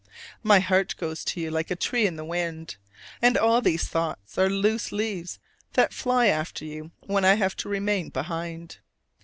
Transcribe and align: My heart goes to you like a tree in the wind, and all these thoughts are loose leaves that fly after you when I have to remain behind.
My 0.41 0.59
heart 0.59 0.95
goes 0.97 1.23
to 1.25 1.39
you 1.39 1.51
like 1.51 1.69
a 1.69 1.75
tree 1.75 2.07
in 2.07 2.15
the 2.15 2.25
wind, 2.25 2.77
and 3.21 3.37
all 3.37 3.61
these 3.61 3.87
thoughts 3.87 4.35
are 4.35 4.49
loose 4.49 4.91
leaves 4.91 5.37
that 5.73 5.93
fly 5.93 6.25
after 6.25 6.65
you 6.65 6.89
when 7.01 7.23
I 7.23 7.35
have 7.35 7.55
to 7.57 7.69
remain 7.69 8.09
behind. 8.09 8.77